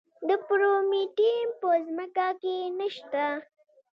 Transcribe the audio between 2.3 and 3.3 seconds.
کې نه شته.